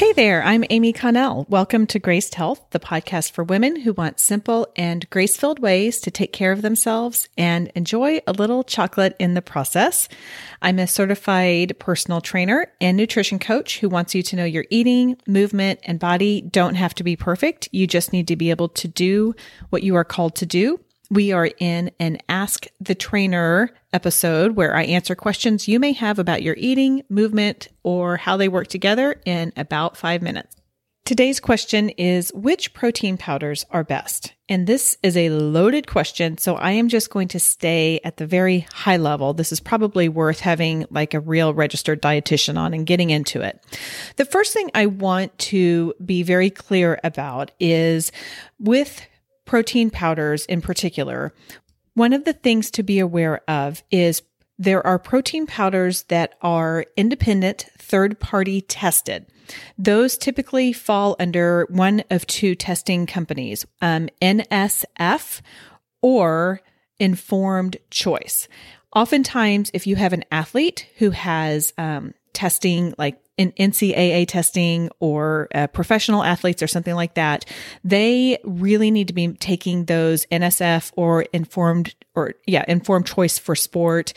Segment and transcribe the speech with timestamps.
[0.00, 1.44] Hey there, I'm Amy Connell.
[1.50, 6.00] Welcome to Graced Health, the podcast for women who want simple and grace filled ways
[6.00, 10.08] to take care of themselves and enjoy a little chocolate in the process.
[10.62, 15.18] I'm a certified personal trainer and nutrition coach who wants you to know your eating,
[15.26, 17.68] movement, and body don't have to be perfect.
[17.70, 19.34] You just need to be able to do
[19.68, 20.80] what you are called to do
[21.10, 26.20] we are in an Ask the Trainer episode where I answer questions you may have
[26.20, 30.56] about your eating, movement, or how they work together in about five minutes.
[31.04, 34.34] Today's question is which protein powders are best?
[34.48, 38.26] And this is a loaded question, so I am just going to stay at the
[38.26, 39.34] very high level.
[39.34, 43.60] This is probably worth having like a real registered dietitian on and getting into it.
[44.16, 48.12] The first thing I want to be very clear about is
[48.60, 49.04] with
[49.50, 51.34] protein powders in particular,
[51.94, 54.22] one of the things to be aware of is
[54.60, 59.26] there are protein powders that are independent, third party tested.
[59.76, 65.40] Those typically fall under one of two testing companies, um, NSF
[66.00, 66.60] or
[67.00, 68.46] Informed Choice.
[68.94, 75.48] Oftentimes, if you have an athlete who has um, testing like in NCAA testing or
[75.54, 77.46] uh, professional athletes or something like that,
[77.82, 83.54] they really need to be taking those NSF or informed or yeah, informed choice for
[83.54, 84.12] sport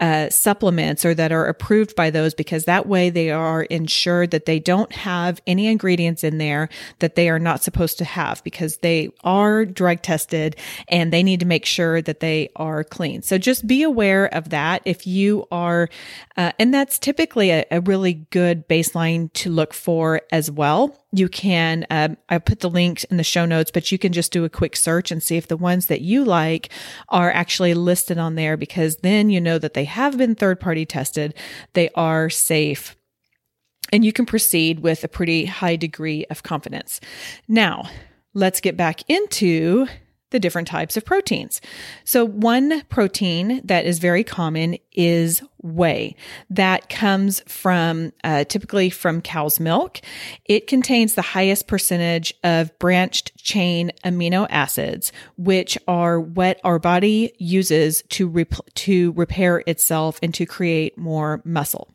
[0.00, 4.46] uh, supplements or that are approved by those because that way they are ensured that
[4.46, 8.78] they don't have any ingredients in there that they are not supposed to have because
[8.78, 10.56] they are drug tested
[10.88, 13.22] and they need to make sure that they are clean.
[13.22, 15.88] So just be aware of that if you are,
[16.36, 20.98] uh, and that's typically a, a really good baseline to look for as well.
[21.12, 24.32] You can um, i put the links in the show notes but you can just
[24.32, 26.70] do a quick search and see if the ones that you like
[27.08, 30.84] are actually listed on there because then you know that they have been third party
[30.84, 31.34] tested
[31.74, 32.96] they are safe
[33.92, 37.00] and you can proceed with a pretty high degree of confidence.
[37.46, 37.88] Now
[38.32, 39.86] let's get back into
[40.34, 41.60] the different types of proteins.
[42.02, 46.16] So one protein that is very common is whey
[46.50, 50.00] that comes from uh, typically from cow's milk.
[50.44, 57.32] It contains the highest percentage of branched chain amino acids, which are what our body
[57.38, 61.94] uses to rep- to repair itself and to create more muscle.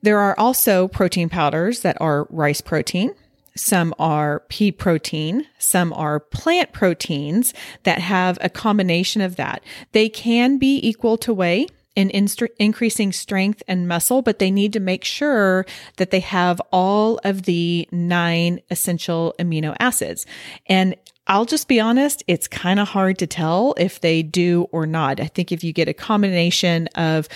[0.00, 3.14] There are also protein powders that are rice protein.
[3.56, 5.46] Some are pea protein.
[5.58, 7.52] Some are plant proteins
[7.82, 9.62] that have a combination of that.
[9.92, 11.66] They can be equal to whey
[12.08, 12.28] in
[12.58, 15.66] increasing strength and muscle, but they need to make sure
[15.96, 20.24] that they have all of the nine essential amino acids.
[20.66, 20.96] And
[21.26, 25.20] I'll just be honest, it's kind of hard to tell if they do or not.
[25.20, 27.28] I think if you get a combination of,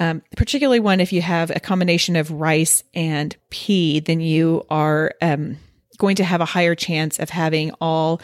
[0.00, 5.12] um, particularly one, if you have a combination of rice and pea, then you are,
[5.20, 5.58] um,
[5.98, 8.20] going to have a higher chance of having all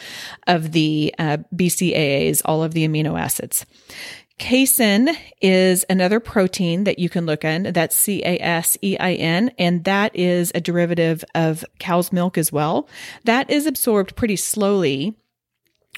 [0.47, 3.65] of the uh, BCAAs, all of the amino acids.
[4.39, 5.09] Casein
[5.41, 7.71] is another protein that you can look in.
[7.73, 12.37] That's C A S E I N, and that is a derivative of cow's milk
[12.37, 12.87] as well.
[13.25, 15.15] That is absorbed pretty slowly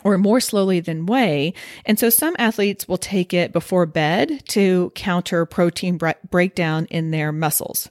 [0.04, 1.54] or more slowly than whey.
[1.86, 7.32] And so some athletes will take it before bed to counter protein breakdown in their
[7.32, 7.90] muscles.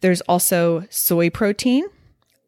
[0.00, 1.84] There's also soy protein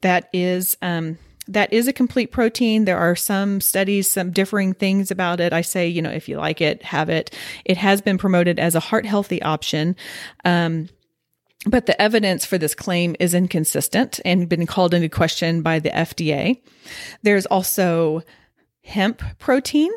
[0.02, 2.84] that is um, that is a complete protein.
[2.84, 5.52] There are some studies, some differing things about it.
[5.52, 7.34] I say, you know, if you like it, have it.
[7.64, 9.96] It has been promoted as a heart healthy option.
[10.44, 10.88] Um,
[11.66, 15.90] but the evidence for this claim is inconsistent and been called into question by the
[15.90, 16.60] FDA.
[17.22, 18.22] There's also
[18.84, 19.90] hemp protein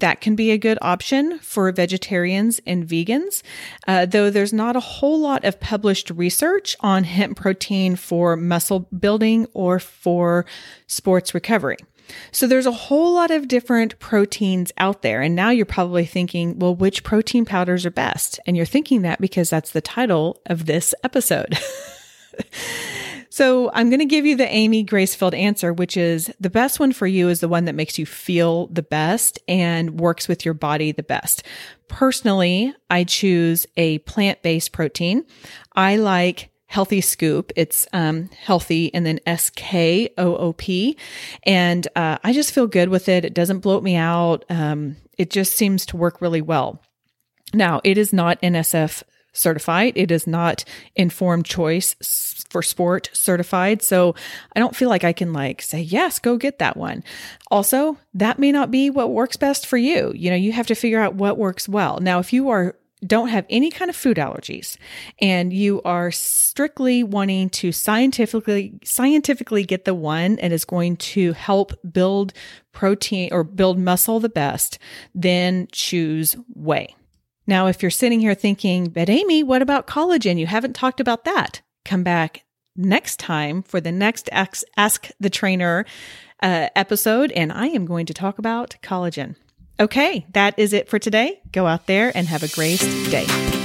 [0.00, 3.42] that can be a good option for vegetarians and vegans,
[3.86, 8.80] uh, though there's not a whole lot of published research on hemp protein for muscle
[8.98, 10.46] building or for
[10.86, 11.76] sports recovery.
[12.32, 15.20] So there's a whole lot of different proteins out there.
[15.20, 18.40] And now you're probably thinking, well, which protein powders are best?
[18.46, 21.58] And you're thinking that because that's the title of this episode.
[23.30, 26.80] So I'm going to give you the Amy grace filled answer, which is the best
[26.80, 30.44] one for you is the one that makes you feel the best and works with
[30.44, 31.42] your body the best.
[31.88, 35.24] Personally, I choose a plant based protein.
[35.74, 37.50] I like Healthy Skoop.
[37.56, 40.96] It's um, healthy and then S K O O P.
[41.44, 43.24] And uh, I just feel good with it.
[43.24, 44.44] It doesn't bloat me out.
[44.50, 46.82] Um, it just seems to work really well.
[47.54, 49.02] Now, it is not NSF
[49.38, 49.92] certified.
[49.96, 50.64] It is not
[50.96, 51.94] informed choice
[52.50, 53.82] for sport certified.
[53.82, 54.14] So
[54.56, 57.04] I don't feel like I can like say, yes, go get that one.
[57.50, 60.12] Also, that may not be what works best for you.
[60.14, 61.98] You know, you have to figure out what works well.
[62.00, 62.76] Now, if you are
[63.06, 64.76] don't have any kind of food allergies
[65.20, 71.32] and you are strictly wanting to scientifically scientifically get the one that is going to
[71.34, 72.32] help build
[72.72, 74.78] protein or build muscle the best,
[75.14, 76.94] then choose whey.
[77.48, 80.38] Now, if you're sitting here thinking, but Amy, what about collagen?
[80.38, 81.62] You haven't talked about that.
[81.86, 82.44] Come back
[82.76, 85.86] next time for the next Ask, the Trainer
[86.42, 89.34] uh, episode, and I am going to talk about collagen.
[89.80, 91.40] Okay, that is it for today.
[91.50, 92.80] Go out there and have a great
[93.10, 93.57] day.